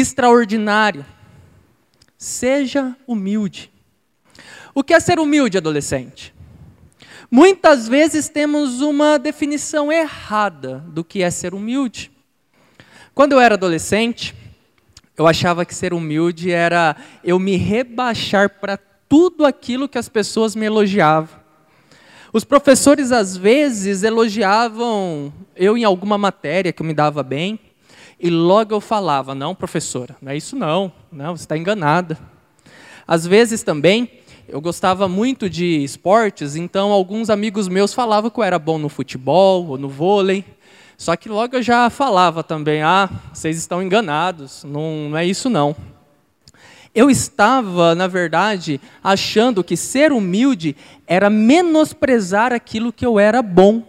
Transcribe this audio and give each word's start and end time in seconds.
extraordinário. 0.00 1.04
Seja 2.16 2.96
humilde. 3.06 3.70
O 4.74 4.82
que 4.82 4.94
é 4.94 5.00
ser 5.00 5.18
humilde, 5.18 5.58
adolescente? 5.58 6.34
Muitas 7.30 7.86
vezes 7.86 8.28
temos 8.28 8.80
uma 8.80 9.18
definição 9.18 9.92
errada 9.92 10.84
do 10.88 11.04
que 11.04 11.22
é 11.22 11.30
ser 11.30 11.52
humilde. 11.52 12.10
Quando 13.14 13.32
eu 13.32 13.40
era 13.40 13.54
adolescente, 13.54 14.34
eu 15.16 15.26
achava 15.26 15.64
que 15.64 15.74
ser 15.74 15.92
humilde 15.92 16.50
era 16.50 16.96
eu 17.22 17.38
me 17.38 17.56
rebaixar 17.56 18.48
para 18.60 18.78
tudo 19.08 19.44
aquilo 19.44 19.88
que 19.88 19.98
as 19.98 20.08
pessoas 20.08 20.54
me 20.54 20.66
elogiavam. 20.66 21.38
Os 22.32 22.44
professores 22.44 23.10
às 23.10 23.36
vezes 23.36 24.02
elogiavam 24.02 25.32
eu 25.56 25.76
em 25.76 25.84
alguma 25.84 26.16
matéria 26.16 26.72
que 26.72 26.82
eu 26.82 26.86
me 26.86 26.94
dava 26.94 27.22
bem, 27.22 27.58
e 28.20 28.30
logo 28.30 28.74
eu 28.74 28.80
falava: 28.80 29.34
"Não, 29.34 29.54
professora, 29.54 30.16
não 30.20 30.32
é 30.32 30.36
isso 30.36 30.56
não, 30.56 30.92
não, 31.10 31.36
você 31.36 31.44
está 31.44 31.56
enganada". 31.56 32.18
Às 33.06 33.26
vezes 33.26 33.62
também 33.62 34.10
eu 34.48 34.60
gostava 34.60 35.06
muito 35.06 35.48
de 35.48 35.84
esportes, 35.84 36.56
então 36.56 36.90
alguns 36.90 37.28
amigos 37.28 37.68
meus 37.68 37.92
falavam 37.92 38.30
que 38.30 38.40
eu 38.40 38.44
era 38.44 38.58
bom 38.58 38.78
no 38.78 38.88
futebol 38.88 39.66
ou 39.66 39.78
no 39.78 39.88
vôlei. 39.88 40.44
Só 40.96 41.14
que 41.16 41.28
logo 41.28 41.54
eu 41.54 41.62
já 41.62 41.88
falava 41.90 42.42
também, 42.42 42.82
ah, 42.82 43.08
vocês 43.32 43.56
estão 43.56 43.82
enganados, 43.82 44.64
não, 44.64 45.10
não 45.10 45.18
é 45.18 45.24
isso 45.24 45.48
não. 45.48 45.76
Eu 46.94 47.10
estava, 47.10 47.94
na 47.94 48.06
verdade, 48.06 48.80
achando 49.04 49.62
que 49.62 49.76
ser 49.76 50.12
humilde 50.12 50.74
era 51.06 51.30
menosprezar 51.30 52.52
aquilo 52.52 52.92
que 52.92 53.06
eu 53.06 53.18
era 53.18 53.42
bom. 53.42 53.82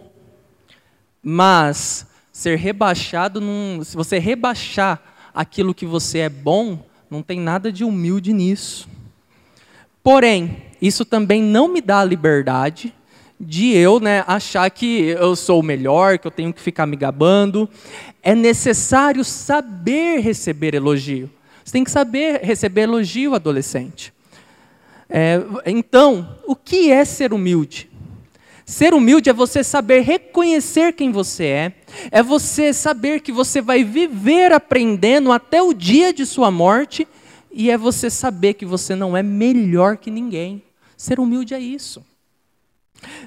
Mas 1.22 2.06
ser 2.40 2.56
rebaixado, 2.56 3.38
num, 3.38 3.84
se 3.84 3.94
você 3.94 4.18
rebaixar 4.18 4.98
aquilo 5.34 5.74
que 5.74 5.84
você 5.84 6.20
é 6.20 6.28
bom, 6.30 6.82
não 7.10 7.20
tem 7.20 7.38
nada 7.38 7.70
de 7.70 7.84
humilde 7.84 8.32
nisso. 8.32 8.88
Porém, 10.02 10.56
isso 10.80 11.04
também 11.04 11.42
não 11.42 11.68
me 11.68 11.82
dá 11.82 12.00
a 12.00 12.04
liberdade 12.04 12.94
de 13.38 13.76
eu 13.76 14.00
né, 14.00 14.24
achar 14.26 14.70
que 14.70 15.08
eu 15.08 15.36
sou 15.36 15.60
o 15.60 15.62
melhor, 15.62 16.18
que 16.18 16.26
eu 16.26 16.30
tenho 16.30 16.50
que 16.50 16.62
ficar 16.62 16.86
me 16.86 16.96
gabando. 16.96 17.68
É 18.22 18.34
necessário 18.34 19.22
saber 19.22 20.20
receber 20.20 20.74
elogio. 20.74 21.28
Você 21.62 21.72
tem 21.72 21.84
que 21.84 21.90
saber 21.90 22.40
receber 22.42 22.82
elogio, 22.82 23.34
adolescente. 23.34 24.14
É, 25.10 25.42
então, 25.66 26.38
o 26.46 26.56
que 26.56 26.90
é 26.90 27.04
ser 27.04 27.34
humilde? 27.34 27.90
Ser 28.64 28.94
humilde 28.94 29.28
é 29.28 29.32
você 29.32 29.62
saber 29.62 30.00
reconhecer 30.00 30.94
quem 30.94 31.10
você 31.10 31.44
é, 31.44 31.72
é 32.10 32.22
você 32.22 32.72
saber 32.72 33.20
que 33.20 33.32
você 33.32 33.60
vai 33.60 33.84
viver 33.84 34.52
aprendendo 34.52 35.32
até 35.32 35.62
o 35.62 35.72
dia 35.72 36.12
de 36.12 36.24
sua 36.26 36.50
morte, 36.50 37.06
e 37.52 37.70
é 37.70 37.76
você 37.76 38.08
saber 38.08 38.54
que 38.54 38.64
você 38.64 38.94
não 38.94 39.16
é 39.16 39.22
melhor 39.22 39.96
que 39.96 40.10
ninguém. 40.10 40.62
Ser 40.96 41.18
humilde 41.18 41.54
é 41.54 41.60
isso. 41.60 42.04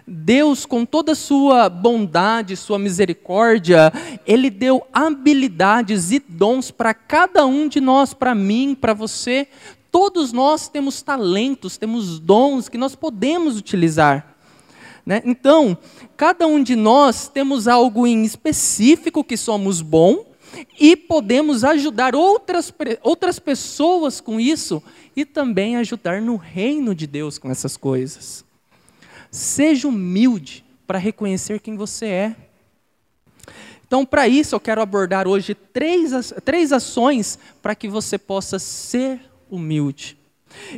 Deus, 0.08 0.66
com 0.66 0.86
toda 0.86 1.14
a 1.14 1.16
sua 1.16 1.68
bondade, 1.70 2.56
sua 2.56 2.78
misericórdia, 2.78 3.92
Ele 4.26 4.50
deu 4.50 4.86
habilidades 4.94 6.12
e 6.12 6.20
dons 6.20 6.72
para 6.72 6.94
cada 6.94 7.46
um 7.46 7.68
de 7.68 7.82
nós, 7.82 8.14
para 8.14 8.36
mim, 8.36 8.76
para 8.80 8.94
você. 8.94 9.48
Todos 9.92 10.32
nós 10.32 10.68
temos 10.68 11.02
talentos, 11.02 11.78
temos 11.78 12.20
dons 12.20 12.70
que 12.70 12.78
nós 12.78 12.96
podemos 12.96 13.58
utilizar. 13.58 14.33
Né? 15.06 15.22
Então, 15.26 15.78
cada 16.16 16.48
um 16.48 16.64
de 16.64 16.76
nós 16.76 17.28
temos 17.28 17.68
algo 17.68 18.08
em 18.08 18.24
específico 18.24 19.24
que 19.24 19.36
somos 19.36 19.82
bom 19.82 20.26
e 20.80 20.96
podemos 20.96 21.64
ajudar 21.64 22.16
outras, 22.16 22.74
outras 23.02 23.40
pessoas 23.40 24.22
com 24.22 24.40
isso 24.40 24.82
e 25.16 25.26
também 25.26 25.76
ajudar 25.78 26.22
no 26.22 26.36
reino 26.36 26.96
de 26.96 27.06
Deus 27.06 27.38
com 27.38 27.50
essas 27.50 27.76
coisas. 27.76 28.46
Seja 29.32 29.88
humilde 29.88 30.64
para 30.86 31.00
reconhecer 31.00 31.60
quem 31.60 31.76
você 31.76 32.06
é. 32.06 32.36
Então, 33.86 34.06
para 34.06 34.28
isso, 34.28 34.56
eu 34.56 34.60
quero 34.60 34.82
abordar 34.82 35.28
hoje 35.28 35.54
três, 35.54 36.34
três 36.44 36.72
ações 36.72 37.38
para 37.62 37.76
que 37.76 37.88
você 37.88 38.18
possa 38.18 38.58
ser 38.58 39.20
humilde. 39.50 40.18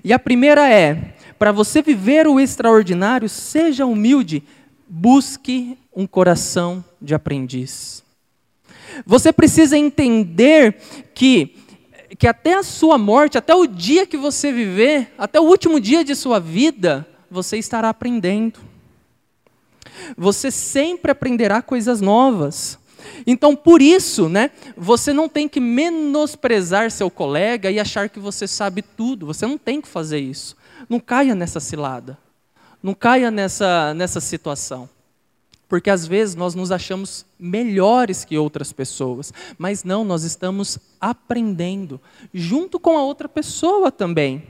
E 0.03 0.11
a 0.11 0.19
primeira 0.19 0.69
é: 0.69 1.15
para 1.37 1.51
você 1.51 1.81
viver 1.81 2.27
o 2.27 2.39
extraordinário, 2.39 3.27
seja 3.27 3.85
humilde, 3.85 4.43
busque 4.87 5.77
um 5.95 6.05
coração 6.05 6.83
de 7.01 7.13
aprendiz. 7.13 8.03
Você 9.05 9.33
precisa 9.33 9.77
entender 9.77 10.77
que, 11.13 11.55
que 12.17 12.27
até 12.27 12.53
a 12.53 12.63
sua 12.63 12.97
morte, 12.97 13.37
até 13.37 13.53
o 13.53 13.65
dia 13.65 14.05
que 14.05 14.17
você 14.17 14.51
viver, 14.51 15.11
até 15.17 15.39
o 15.39 15.43
último 15.43 15.79
dia 15.79 16.03
de 16.03 16.15
sua 16.15 16.39
vida, 16.39 17.05
você 17.29 17.57
estará 17.57 17.89
aprendendo. 17.89 18.59
Você 20.17 20.51
sempre 20.51 21.11
aprenderá 21.11 21.61
coisas 21.61 22.01
novas. 22.01 22.77
Então, 23.25 23.55
por 23.55 23.81
isso, 23.81 24.29
né, 24.29 24.51
você 24.75 25.13
não 25.13 25.29
tem 25.29 25.47
que 25.47 25.59
menosprezar 25.59 26.91
seu 26.91 27.09
colega 27.09 27.69
e 27.69 27.79
achar 27.79 28.09
que 28.09 28.19
você 28.19 28.47
sabe 28.47 28.81
tudo. 28.81 29.25
Você 29.25 29.45
não 29.45 29.57
tem 29.57 29.81
que 29.81 29.87
fazer 29.87 30.19
isso. 30.19 30.55
Não 30.89 30.99
caia 30.99 31.35
nessa 31.35 31.59
cilada. 31.59 32.17
Não 32.81 32.93
caia 32.93 33.31
nessa, 33.31 33.93
nessa 33.93 34.19
situação. 34.19 34.87
Porque 35.67 35.89
às 35.89 36.05
vezes 36.05 36.35
nós 36.35 36.53
nos 36.53 36.71
achamos 36.71 37.25
melhores 37.39 38.23
que 38.23 38.37
outras 38.37 38.71
pessoas, 38.71 39.33
mas 39.57 39.83
não, 39.83 40.03
nós 40.03 40.23
estamos 40.23 40.77
aprendendo, 41.01 41.99
junto 42.33 42.79
com 42.79 42.97
a 42.97 43.03
outra 43.03 43.27
pessoa 43.27 43.91
também. 43.91 44.43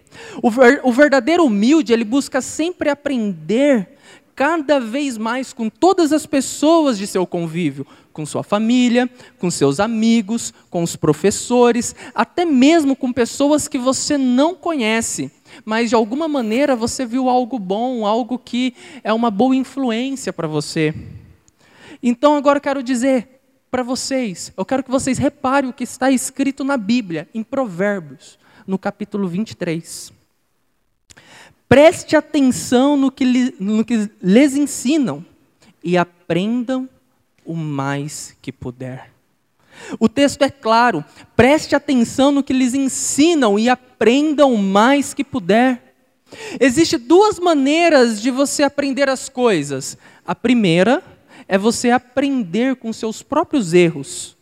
O, 0.44 0.52
ver, 0.52 0.82
o 0.84 0.92
verdadeiro 0.92 1.46
humilde, 1.46 1.94
ele 1.94 2.04
busca 2.04 2.42
sempre 2.42 2.90
aprender 2.90 3.98
cada 4.36 4.80
vez 4.80 5.18
mais 5.18 5.54
com 5.54 5.70
todas 5.70 6.12
as 6.12 6.26
pessoas 6.26 6.98
de 6.98 7.08
seu 7.08 7.26
convívio, 7.26 7.88
com 8.12 8.26
sua 8.26 8.44
família, 8.44 9.10
com 9.40 9.50
seus 9.50 9.80
amigos, 9.80 10.54
com 10.70 10.84
os 10.84 10.98
professores, 10.98 11.96
até 12.14 12.44
mesmo 12.44 12.96
com 12.96 13.14
pessoas 13.14 13.68
que 13.70 13.78
você 13.78 14.18
não 14.18 14.54
conhece 14.54 15.32
mas 15.64 15.90
de 15.90 15.96
alguma 15.96 16.28
maneira 16.28 16.76
você 16.76 17.06
viu 17.06 17.30
algo 17.30 17.58
bom, 17.58 18.06
algo 18.06 18.38
que 18.38 18.74
é 19.04 19.14
uma 19.14 19.32
boa 19.32 19.56
influência 19.56 20.34
para 20.34 20.48
você. 20.48 20.94
Então 22.02 22.36
agora 22.36 22.58
eu 22.58 22.62
quero 22.62 22.84
dizer 22.84 23.42
para 23.72 23.84
vocês, 23.84 24.54
eu 24.56 24.66
quero 24.66 24.84
que 24.84 24.92
vocês 24.92 25.18
reparem 25.18 25.70
o 25.70 25.74
que 25.74 25.84
está 25.84 26.10
escrito 26.12 26.64
na 26.64 26.78
Bíblia, 26.78 27.28
em 27.34 27.44
Provérbios, 27.44 28.40
no 28.66 28.78
capítulo 28.78 29.28
23. 29.28 30.14
Preste 31.68 32.16
atenção 32.16 32.96
no 32.96 33.12
que, 33.12 33.26
li, 33.26 33.56
no 33.60 33.84
que 33.84 34.10
lhes 34.22 34.56
ensinam 34.56 35.26
e 35.84 35.98
aprendam 35.98 36.88
o 37.44 37.56
mais 37.56 38.36
que 38.42 38.52
puder. 38.52 39.15
O 40.00 40.10
texto 40.10 40.42
é 40.42 40.50
claro, 40.50 41.04
preste 41.36 41.76
atenção 41.76 42.32
no 42.32 42.44
que 42.44 42.54
lhes 42.54 42.74
ensinam 42.74 43.58
e 43.60 43.70
aprendam 43.70 44.54
o 44.54 44.58
mais 44.58 45.14
que 45.14 45.24
puder. 45.24 45.96
Existem 46.60 47.00
duas 47.00 47.40
maneiras 47.40 48.22
de 48.22 48.32
você 48.32 48.64
aprender 48.64 49.10
as 49.10 49.30
coisas. 49.30 49.98
A 50.26 50.34
primeira 50.34 51.04
é 51.48 51.58
você 51.58 51.92
aprender 51.92 52.76
com 52.76 52.92
seus 52.92 53.22
próprios 53.22 53.74
erros. 53.74 54.36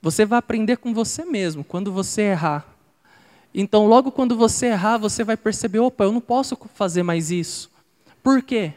Você 0.00 0.24
vai 0.24 0.38
aprender 0.38 0.78
com 0.78 0.92
você 0.92 1.24
mesmo, 1.24 1.62
quando 1.62 1.92
você 1.92 2.22
errar. 2.22 2.66
Então, 3.54 3.86
logo 3.86 4.10
quando 4.10 4.36
você 4.36 4.66
errar, 4.66 4.98
você 4.98 5.22
vai 5.22 5.36
perceber: 5.36 5.78
opa, 5.78 6.04
eu 6.04 6.12
não 6.12 6.20
posso 6.20 6.58
fazer 6.74 7.02
mais 7.02 7.30
isso. 7.30 7.70
Por 8.22 8.42
quê? 8.42 8.72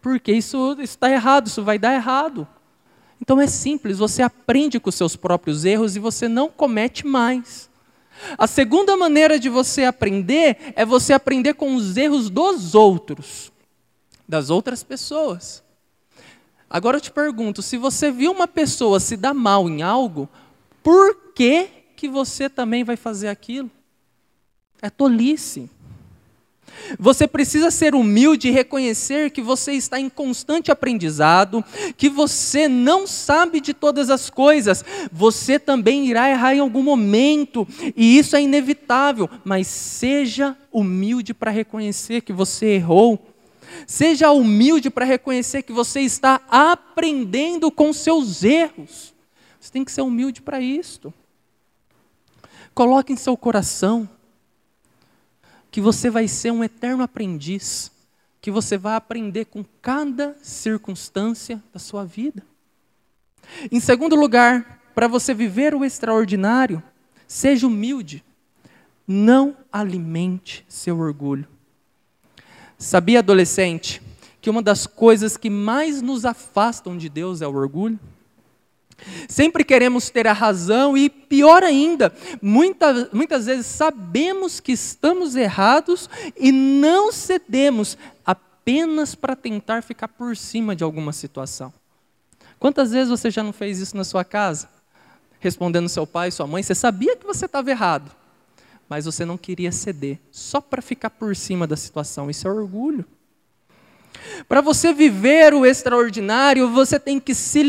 Porque 0.00 0.32
isso 0.32 0.76
está 0.80 1.10
errado, 1.10 1.46
isso 1.46 1.62
vai 1.62 1.78
dar 1.78 1.94
errado. 1.94 2.46
Então 3.22 3.40
é 3.40 3.46
simples, 3.46 3.98
você 3.98 4.20
aprende 4.20 4.80
com 4.80 4.90
seus 4.90 5.14
próprios 5.14 5.64
erros 5.64 5.94
e 5.94 6.00
você 6.00 6.26
não 6.26 6.48
comete 6.48 7.06
mais. 7.06 7.70
A 8.36 8.48
segunda 8.48 8.96
maneira 8.96 9.38
de 9.38 9.48
você 9.48 9.84
aprender 9.84 10.72
é 10.74 10.84
você 10.84 11.12
aprender 11.12 11.54
com 11.54 11.76
os 11.76 11.96
erros 11.96 12.28
dos 12.28 12.74
outros, 12.74 13.52
das 14.28 14.50
outras 14.50 14.82
pessoas. 14.82 15.62
Agora 16.68 16.96
eu 16.96 17.00
te 17.00 17.12
pergunto, 17.12 17.62
se 17.62 17.76
você 17.76 18.10
viu 18.10 18.32
uma 18.32 18.48
pessoa 18.48 18.98
se 18.98 19.16
dar 19.16 19.32
mal 19.32 19.68
em 19.68 19.82
algo, 19.82 20.28
por 20.82 21.14
que 21.32 21.68
que 21.94 22.08
você 22.08 22.50
também 22.50 22.82
vai 22.82 22.96
fazer 22.96 23.28
aquilo? 23.28 23.70
É 24.80 24.90
tolice. 24.90 25.70
Você 26.98 27.26
precisa 27.26 27.70
ser 27.70 27.94
humilde 27.94 28.48
e 28.48 28.50
reconhecer 28.50 29.30
que 29.30 29.40
você 29.40 29.72
está 29.72 29.98
em 29.98 30.08
constante 30.08 30.70
aprendizado, 30.70 31.64
que 31.96 32.08
você 32.08 32.68
não 32.68 33.06
sabe 33.06 33.60
de 33.60 33.72
todas 33.72 34.10
as 34.10 34.28
coisas. 34.28 34.84
Você 35.10 35.58
também 35.58 36.06
irá 36.06 36.30
errar 36.30 36.54
em 36.54 36.60
algum 36.60 36.82
momento, 36.82 37.66
e 37.96 38.18
isso 38.18 38.36
é 38.36 38.42
inevitável, 38.42 39.28
mas 39.44 39.66
seja 39.66 40.56
humilde 40.72 41.34
para 41.34 41.50
reconhecer 41.50 42.22
que 42.22 42.32
você 42.32 42.66
errou. 42.66 43.18
Seja 43.86 44.30
humilde 44.30 44.90
para 44.90 45.04
reconhecer 45.04 45.62
que 45.62 45.72
você 45.72 46.00
está 46.00 46.40
aprendendo 46.48 47.70
com 47.70 47.92
seus 47.92 48.44
erros. 48.44 49.14
Você 49.58 49.72
tem 49.72 49.84
que 49.84 49.92
ser 49.92 50.02
humilde 50.02 50.42
para 50.42 50.60
isto. 50.60 51.12
Coloque 52.74 53.12
em 53.12 53.16
seu 53.16 53.36
coração 53.36 54.08
que 55.72 55.80
você 55.80 56.10
vai 56.10 56.28
ser 56.28 56.52
um 56.52 56.62
eterno 56.62 57.02
aprendiz, 57.02 57.90
que 58.42 58.50
você 58.50 58.76
vai 58.76 58.94
aprender 58.94 59.46
com 59.46 59.64
cada 59.80 60.36
circunstância 60.42 61.62
da 61.72 61.80
sua 61.80 62.04
vida. 62.04 62.44
Em 63.70 63.80
segundo 63.80 64.14
lugar, 64.14 64.82
para 64.94 65.08
você 65.08 65.32
viver 65.32 65.74
o 65.74 65.82
extraordinário, 65.82 66.82
seja 67.26 67.66
humilde. 67.66 68.22
Não 69.08 69.56
alimente 69.72 70.64
seu 70.68 70.98
orgulho. 70.98 71.48
Sabia, 72.76 73.20
adolescente, 73.20 74.02
que 74.42 74.50
uma 74.50 74.62
das 74.62 74.86
coisas 74.86 75.38
que 75.38 75.48
mais 75.48 76.02
nos 76.02 76.26
afastam 76.26 76.98
de 76.98 77.08
Deus 77.08 77.40
é 77.40 77.46
o 77.46 77.54
orgulho? 77.54 77.98
Sempre 79.28 79.64
queremos 79.64 80.10
ter 80.10 80.26
a 80.26 80.32
razão 80.32 80.96
e, 80.96 81.08
pior 81.08 81.62
ainda, 81.62 82.12
muitas, 82.40 83.10
muitas 83.12 83.46
vezes 83.46 83.66
sabemos 83.66 84.60
que 84.60 84.72
estamos 84.72 85.36
errados 85.36 86.08
e 86.36 86.52
não 86.52 87.12
cedemos 87.12 87.96
apenas 88.24 89.14
para 89.14 89.34
tentar 89.34 89.82
ficar 89.82 90.08
por 90.08 90.36
cima 90.36 90.76
de 90.76 90.84
alguma 90.84 91.12
situação. 91.12 91.72
Quantas 92.58 92.92
vezes 92.92 93.08
você 93.08 93.30
já 93.30 93.42
não 93.42 93.52
fez 93.52 93.80
isso 93.80 93.96
na 93.96 94.04
sua 94.04 94.24
casa? 94.24 94.68
Respondendo 95.40 95.88
seu 95.88 96.06
pai, 96.06 96.30
sua 96.30 96.46
mãe, 96.46 96.62
você 96.62 96.74
sabia 96.74 97.16
que 97.16 97.26
você 97.26 97.46
estava 97.46 97.70
errado, 97.70 98.10
mas 98.88 99.04
você 99.04 99.24
não 99.24 99.36
queria 99.36 99.72
ceder, 99.72 100.20
só 100.30 100.60
para 100.60 100.80
ficar 100.80 101.10
por 101.10 101.34
cima 101.34 101.66
da 101.66 101.76
situação. 101.76 102.30
Isso 102.30 102.46
é 102.46 102.50
orgulho. 102.52 103.04
Para 104.48 104.60
você 104.60 104.92
viver 104.92 105.54
o 105.54 105.64
extraordinário, 105.64 106.70
você 106.70 106.98
tem 106.98 107.18
que 107.18 107.34
se 107.34 107.62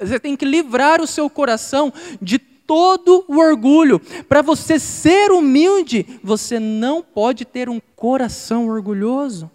você 0.00 0.18
tem 0.18 0.36
que 0.36 0.44
livrar 0.44 1.00
o 1.00 1.06
seu 1.06 1.28
coração 1.28 1.92
de 2.20 2.38
todo 2.38 3.24
o 3.26 3.38
orgulho. 3.38 3.98
Para 4.28 4.42
você 4.42 4.78
ser 4.78 5.30
humilde, 5.32 6.20
você 6.22 6.60
não 6.60 7.02
pode 7.02 7.44
ter 7.44 7.68
um 7.68 7.80
coração 7.96 8.68
orgulhoso. 8.68 9.50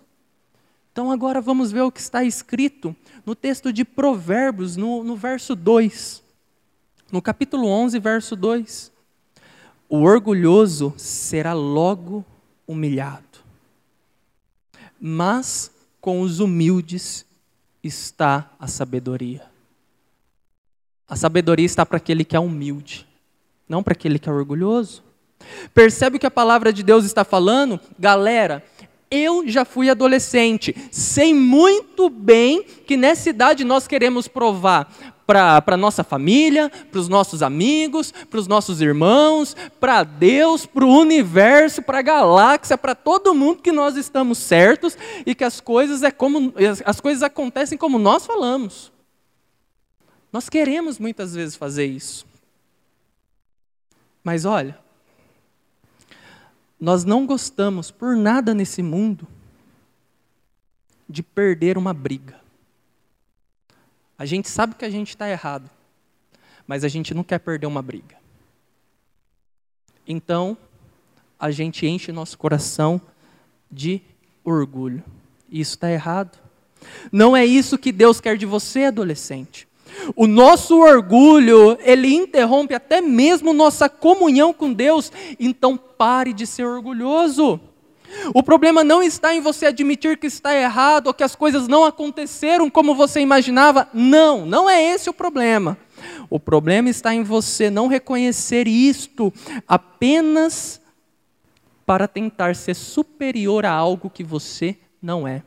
Então 0.91 1.11
agora 1.11 1.41
vamos 1.41 1.71
ver 1.71 1.81
o 1.81 1.91
que 1.91 1.99
está 1.99 2.23
escrito 2.23 2.95
no 3.25 3.35
texto 3.35 3.73
de 3.73 3.85
Provérbios, 3.85 4.75
no, 4.75 5.03
no 5.03 5.15
verso 5.15 5.55
2. 5.55 6.23
No 7.11 7.21
capítulo 7.21 7.67
11, 7.67 7.99
verso 7.99 8.35
2. 8.35 8.91
O 9.89 10.01
orgulhoso 10.01 10.93
será 10.97 11.53
logo 11.53 12.25
humilhado, 12.67 13.43
mas 14.99 15.72
com 16.03 16.19
os 16.19 16.41
humildes 16.41 17.25
está 17.81 18.51
a 18.59 18.67
sabedoria. 18.67 19.41
A 21.07 21.15
sabedoria 21.15 21.65
está 21.65 21.85
para 21.85 21.95
aquele 21.95 22.25
que 22.25 22.35
é 22.35 22.39
humilde, 22.41 23.07
não 23.69 23.81
para 23.81 23.93
aquele 23.93 24.19
que 24.19 24.27
é 24.27 24.31
orgulhoso. 24.33 25.01
Percebe 25.73 26.17
o 26.17 26.19
que 26.19 26.25
a 26.25 26.31
palavra 26.31 26.73
de 26.73 26.83
Deus 26.83 27.05
está 27.05 27.23
falando? 27.23 27.79
Galera, 27.97 28.61
eu 29.13 29.47
já 29.47 29.63
fui 29.63 29.89
adolescente, 29.89 30.75
sei 30.91 31.33
muito 31.33 32.09
bem 32.09 32.63
que 32.63 32.97
nessa 32.97 33.29
idade 33.29 33.63
nós 33.63 33.87
queremos 33.87 34.27
provar 34.27 34.91
para 35.25 35.63
a 35.65 35.77
nossa 35.77 36.03
família, 36.03 36.69
para 36.91 36.99
os 36.99 37.07
nossos 37.07 37.41
amigos, 37.41 38.11
para 38.11 38.39
os 38.39 38.47
nossos 38.47 38.81
irmãos, 38.81 39.55
para 39.79 40.03
Deus, 40.03 40.65
para 40.65 40.83
o 40.83 40.99
universo, 40.99 41.81
para 41.81 41.99
a 41.99 42.01
galáxia, 42.01 42.77
para 42.77 42.95
todo 42.95 43.33
mundo 43.33 43.61
que 43.61 43.71
nós 43.71 43.95
estamos 43.95 44.39
certos 44.39 44.97
e 45.25 45.33
que 45.35 45.43
as 45.43 45.61
coisas 45.61 46.03
é 46.03 46.11
como 46.11 46.53
as 46.85 46.99
coisas 46.99 47.23
acontecem 47.23 47.77
como 47.77 47.97
nós 47.99 48.25
falamos. 48.25 48.91
Nós 50.31 50.49
queremos 50.49 50.97
muitas 50.97 51.35
vezes 51.35 51.55
fazer 51.55 51.85
isso. 51.85 52.25
Mas 54.23 54.45
olha, 54.45 54.82
nós 56.83 57.05
não 57.05 57.25
gostamos 57.25 57.89
por 57.89 58.13
nada 58.13 58.53
nesse 58.53 58.83
mundo 58.83 59.25
de 61.07 61.23
perder 61.23 61.77
uma 61.77 61.93
briga. 61.93 62.37
A 64.19 64.25
gente 64.25 64.49
sabe 64.49 64.75
que 64.75 64.83
a 64.83 64.89
gente 64.89 65.07
está 65.07 65.29
errado, 65.29 65.69
mas 66.67 66.83
a 66.83 66.89
gente 66.89 67.13
não 67.13 67.23
quer 67.23 67.39
perder 67.39 67.67
uma 67.67 67.81
briga. 67.81 68.17
Então, 70.05 70.57
a 71.39 71.51
gente 71.51 71.87
enche 71.87 72.11
nosso 72.11 72.37
coração 72.37 72.99
de 73.71 74.01
orgulho. 74.43 75.01
Isso 75.49 75.75
está 75.75 75.89
errado. 75.89 76.37
Não 77.09 77.33
é 77.33 77.45
isso 77.45 77.77
que 77.77 77.93
Deus 77.93 78.19
quer 78.19 78.35
de 78.35 78.45
você, 78.45 78.83
adolescente. 78.83 79.69
O 80.15 80.27
nosso 80.27 80.79
orgulho, 80.79 81.77
ele 81.81 82.13
interrompe 82.13 82.73
até 82.73 83.01
mesmo 83.01 83.53
nossa 83.53 83.87
comunhão 83.87 84.53
com 84.53 84.73
Deus. 84.73 85.11
Então 85.39 85.77
pare 85.77 86.33
de 86.33 86.45
ser 86.45 86.65
orgulhoso. 86.65 87.59
O 88.33 88.43
problema 88.43 88.83
não 88.83 89.01
está 89.01 89.33
em 89.33 89.41
você 89.41 89.65
admitir 89.65 90.17
que 90.17 90.27
está 90.27 90.55
errado 90.55 91.07
ou 91.07 91.13
que 91.13 91.23
as 91.23 91.35
coisas 91.35 91.67
não 91.67 91.83
aconteceram 91.83 92.69
como 92.69 92.95
você 92.95 93.19
imaginava. 93.19 93.87
Não, 93.93 94.45
não 94.45 94.69
é 94.69 94.81
esse 94.81 95.09
o 95.09 95.13
problema. 95.13 95.77
O 96.29 96.39
problema 96.39 96.89
está 96.89 97.13
em 97.13 97.23
você 97.23 97.69
não 97.69 97.87
reconhecer 97.87 98.67
isto 98.67 99.33
apenas 99.67 100.81
para 101.85 102.07
tentar 102.07 102.55
ser 102.55 102.75
superior 102.75 103.65
a 103.65 103.71
algo 103.71 104.09
que 104.09 104.23
você 104.23 104.77
não 105.01 105.27
é. 105.27 105.43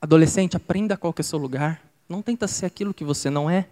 Adolescente, 0.00 0.56
aprenda 0.56 0.96
qual 0.96 1.12
que 1.12 1.20
é 1.20 1.24
o 1.24 1.26
seu 1.26 1.38
lugar. 1.38 1.91
Não 2.12 2.22
tenta 2.22 2.46
ser 2.46 2.66
aquilo 2.66 2.94
que 2.94 3.04
você 3.04 3.30
não 3.30 3.50
é. 3.50 3.68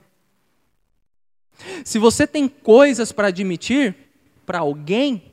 Se 1.85 1.99
você 1.99 2.27
tem 2.27 2.49
coisas 2.49 3.13
para 3.13 3.29
admitir 3.29 3.95
para 4.45 4.61
alguém, 4.61 5.31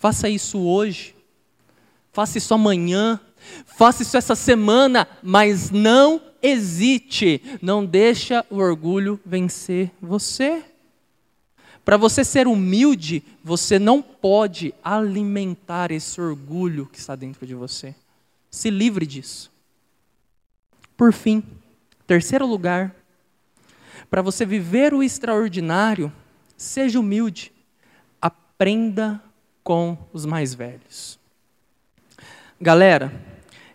Faça 0.00 0.30
isso 0.30 0.58
hoje. 0.60 1.14
Faça 2.10 2.38
isso 2.38 2.54
amanhã. 2.54 3.20
Faça 3.66 4.02
isso 4.02 4.16
essa 4.16 4.34
semana, 4.34 5.06
mas 5.22 5.70
não 5.70 6.22
hesite. 6.42 7.42
Não 7.60 7.84
deixa 7.84 8.44
o 8.48 8.56
orgulho 8.56 9.20
vencer 9.26 9.90
você. 10.00 10.64
Para 11.84 11.98
você 11.98 12.24
ser 12.24 12.46
humilde, 12.46 13.22
você 13.44 13.78
não 13.78 14.00
pode 14.00 14.72
alimentar 14.82 15.90
esse 15.90 16.18
orgulho 16.18 16.88
que 16.90 16.98
está 16.98 17.14
dentro 17.14 17.46
de 17.46 17.54
você. 17.54 17.94
Se 18.50 18.70
livre 18.70 19.04
disso. 19.04 19.52
Por 20.96 21.12
fim, 21.12 21.42
terceiro 22.10 22.44
lugar, 22.44 22.92
para 24.10 24.20
você 24.20 24.44
viver 24.44 24.92
o 24.92 25.00
extraordinário, 25.00 26.12
seja 26.56 26.98
humilde. 26.98 27.52
Aprenda 28.20 29.22
com 29.62 29.96
os 30.12 30.26
mais 30.26 30.52
velhos. 30.52 31.20
Galera, 32.60 33.12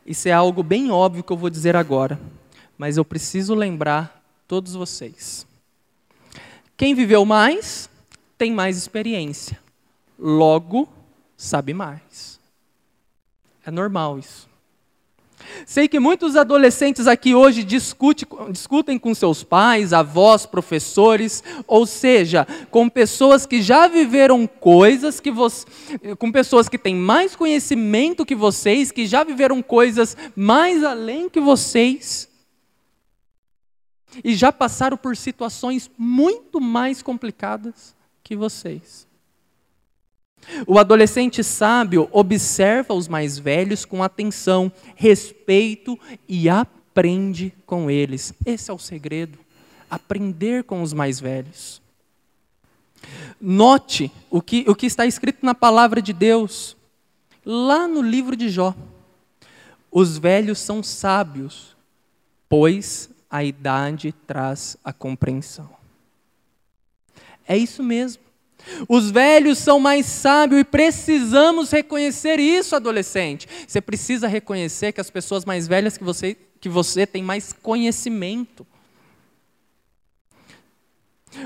isso 0.05 0.27
é 0.27 0.33
algo 0.33 0.61
bem 0.61 0.91
óbvio 0.91 1.23
que 1.23 1.31
eu 1.31 1.37
vou 1.37 1.49
dizer 1.49 1.77
agora, 1.77 2.19
mas 2.77 2.97
eu 2.97 3.05
preciso 3.05 3.55
lembrar 3.55 4.21
todos 4.49 4.73
vocês. 4.73 5.47
Quem 6.75 6.93
viveu 6.93 7.23
mais 7.23 7.89
tem 8.37 8.51
mais 8.51 8.75
experiência, 8.75 9.57
logo 10.19 10.89
sabe 11.37 11.73
mais. 11.73 12.37
É 13.65 13.71
normal 13.71 14.19
isso. 14.19 14.54
Sei 15.65 15.87
que 15.87 15.99
muitos 15.99 16.35
adolescentes 16.35 17.07
aqui 17.07 17.33
hoje 17.33 17.63
discute, 17.63 18.25
discutem 18.51 18.97
com 18.97 19.13
seus 19.13 19.43
pais, 19.43 19.93
avós, 19.93 20.45
professores, 20.45 21.43
ou 21.67 21.85
seja, 21.85 22.47
com 22.69 22.89
pessoas 22.89 23.45
que 23.45 23.61
já 23.61 23.87
viveram 23.87 24.47
coisas 24.47 25.19
que 25.19 25.31
você, 25.31 25.65
com 26.17 26.31
pessoas 26.31 26.69
que 26.69 26.77
têm 26.77 26.95
mais 26.95 27.35
conhecimento 27.35 28.25
que 28.25 28.35
vocês, 28.35 28.91
que 28.91 29.05
já 29.05 29.23
viveram 29.23 29.61
coisas 29.61 30.15
mais 30.35 30.83
além 30.83 31.29
que 31.29 31.39
vocês. 31.39 32.29
E 34.23 34.33
já 34.35 34.51
passaram 34.51 34.97
por 34.97 35.17
situações 35.17 35.91
muito 35.97 36.61
mais 36.61 37.01
complicadas 37.01 37.95
que 38.23 38.35
vocês. 38.35 39.04
O 40.67 40.77
adolescente 40.79 41.43
sábio 41.43 42.07
observa 42.11 42.93
os 42.93 43.07
mais 43.07 43.37
velhos 43.37 43.85
com 43.85 44.03
atenção, 44.03 44.71
respeito 44.95 45.99
e 46.27 46.47
aprende 46.47 47.53
com 47.65 47.89
eles. 47.89 48.33
Esse 48.45 48.71
é 48.71 48.73
o 48.73 48.79
segredo. 48.79 49.37
Aprender 49.89 50.63
com 50.63 50.81
os 50.81 50.93
mais 50.93 51.19
velhos. 51.19 51.81
Note 53.39 54.11
o 54.29 54.41
que, 54.41 54.65
o 54.67 54.75
que 54.75 54.85
está 54.85 55.05
escrito 55.05 55.45
na 55.45 55.53
palavra 55.53 56.01
de 56.01 56.13
Deus, 56.13 56.75
lá 57.45 57.87
no 57.87 58.01
livro 58.01 58.35
de 58.35 58.49
Jó. 58.49 58.73
Os 59.91 60.17
velhos 60.17 60.59
são 60.59 60.81
sábios, 60.81 61.75
pois 62.49 63.09
a 63.29 63.43
idade 63.43 64.13
traz 64.25 64.77
a 64.83 64.91
compreensão. 64.91 65.69
É 67.47 67.57
isso 67.57 67.83
mesmo. 67.83 68.23
Os 68.87 69.11
velhos 69.11 69.57
são 69.57 69.79
mais 69.79 70.05
sábios 70.05 70.61
e 70.61 70.63
precisamos 70.63 71.71
reconhecer 71.71 72.39
isso, 72.39 72.75
adolescente. 72.75 73.47
Você 73.67 73.81
precisa 73.81 74.27
reconhecer 74.27 74.91
que 74.91 75.01
as 75.01 75.09
pessoas 75.09 75.45
mais 75.45 75.67
velhas 75.67 75.97
que 75.97 76.03
você, 76.03 76.35
que 76.59 76.69
você 76.69 77.05
têm 77.05 77.23
mais 77.23 77.53
conhecimento. 77.53 78.65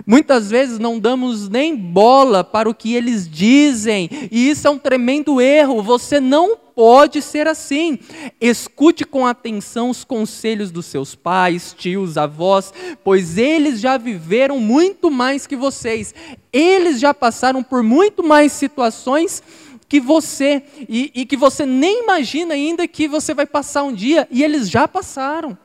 Muitas 0.06 0.50
vezes 0.50 0.80
não 0.80 1.00
damos 1.00 1.50
nem 1.50 1.76
bola 1.76 2.44
para 2.44 2.70
o 2.70 2.74
que 2.74 2.94
eles 2.94 3.30
dizem, 3.30 4.10
e 4.32 4.50
isso 4.50 4.68
é 4.68 4.72
um 4.72 4.78
tremendo 4.78 5.42
erro. 5.42 5.82
Você 5.82 6.20
não 6.20 6.58
pode 6.80 7.22
ser 7.22 7.46
assim. 7.46 8.00
Escute 8.40 9.04
com 9.04 9.28
atenção 9.28 9.90
os 9.90 10.06
conselhos 10.06 10.72
dos 10.72 10.86
seus 10.86 11.14
pais, 11.14 11.76
tios, 11.78 12.18
avós, 12.18 12.74
pois 13.04 13.38
eles 13.38 13.82
já 13.82 13.98
viveram 13.98 14.60
muito 14.60 15.12
mais 15.12 15.46
que 15.46 15.58
vocês. 15.58 16.16
Eles 16.54 17.00
já 17.00 17.14
passaram 17.14 17.62
por 17.62 17.84
muito 17.84 18.24
mais 18.24 18.54
situações 18.54 19.44
que 19.90 20.00
você, 20.00 20.64
e, 20.88 21.12
e 21.14 21.26
que 21.26 21.36
você 21.36 21.66
nem 21.66 22.04
imagina 22.04 22.54
ainda 22.54 22.88
que 22.88 23.08
você 23.08 23.34
vai 23.34 23.46
passar 23.46 23.84
um 23.84 23.94
dia, 23.94 24.28
e 24.32 24.44
eles 24.44 24.70
já 24.70 24.88
passaram. 24.88 25.58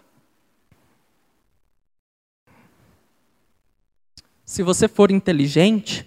Se 4.55 4.63
você 4.63 4.87
for 4.87 5.11
inteligente, 5.11 6.07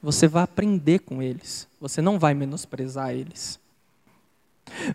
você 0.00 0.28
vai 0.28 0.44
aprender 0.44 1.00
com 1.00 1.20
eles. 1.20 1.66
Você 1.80 2.00
não 2.00 2.16
vai 2.16 2.32
menosprezar 2.32 3.10
eles. 3.10 3.58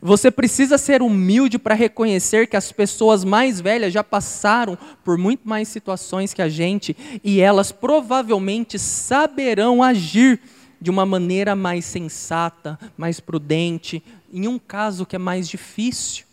Você 0.01 0.32
precisa 0.32 0.77
ser 0.77 1.01
humilde 1.01 1.60
para 1.60 1.75
reconhecer 1.75 2.48
que 2.48 2.56
as 2.56 2.72
pessoas 2.72 3.25
mais 3.25 3.60
velhas 3.60 3.91
já 3.91 4.06
passaram 4.06 4.77
por 5.03 5.17
muito 5.17 5.46
mais 5.46 5.67
situações 5.67 6.34
que 6.34 6.41
a 6.41 6.48
gente 6.48 6.96
e 7.25 7.41
elas 7.41 7.74
provavelmente 7.74 8.79
saberão 8.79 9.84
agir 9.84 10.39
de 10.79 10.89
uma 10.89 11.06
maneira 11.06 11.58
mais 11.58 11.84
sensata, 11.84 12.79
mais 12.98 13.20
prudente, 13.20 14.01
em 14.32 14.48
um 14.48 14.58
caso 14.58 15.06
que 15.06 15.17
é 15.17 15.20
mais 15.20 15.50
difícil. 15.50 16.26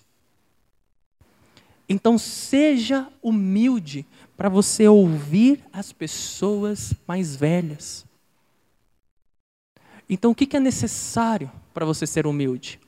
Então, 1.88 2.16
seja 2.16 3.08
humilde 3.22 4.06
para 4.36 4.48
você 4.48 4.88
ouvir 4.88 5.62
as 5.72 5.92
pessoas 5.92 6.94
mais 7.06 7.36
velhas. 7.36 8.04
Então, 10.08 10.30
o 10.30 10.34
que 10.34 10.56
é 10.56 10.60
necessário 10.60 11.50
para 11.72 11.84
você 11.84 12.06
ser 12.06 12.26
humilde? 12.26 12.80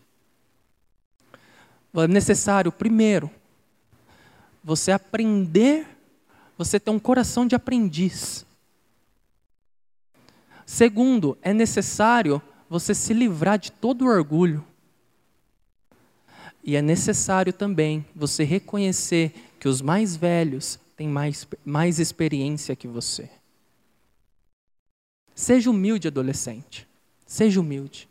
É 1.94 2.06
necessário, 2.06 2.70
primeiro, 2.70 3.30
você 4.62 4.92
aprender, 4.92 5.86
você 6.58 6.78
ter 6.78 6.90
um 6.90 6.98
coração 6.98 7.46
de 7.46 7.54
aprendiz. 7.54 8.44
Segundo, 10.66 11.38
é 11.40 11.54
necessário 11.54 12.42
você 12.68 12.94
se 12.94 13.14
livrar 13.14 13.58
de 13.58 13.72
todo 13.72 14.06
orgulho. 14.06 14.64
E 16.66 16.74
é 16.74 16.82
necessário 16.82 17.52
também 17.52 18.04
você 18.12 18.42
reconhecer 18.42 19.32
que 19.60 19.68
os 19.68 19.80
mais 19.80 20.16
velhos 20.16 20.80
tem 20.96 21.06
mais, 21.06 21.46
mais 21.64 22.00
experiência 22.00 22.74
que 22.74 22.88
você. 22.88 23.30
Seja 25.32 25.70
humilde, 25.70 26.08
adolescente. 26.08 26.84
Seja 27.24 27.60
humilde. 27.60 28.08